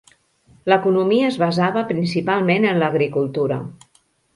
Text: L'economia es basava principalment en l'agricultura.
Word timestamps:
L'economia 0.73 1.29
es 1.33 1.37
basava 1.43 1.85
principalment 1.93 2.69
en 2.75 2.85
l'agricultura. 2.87 3.65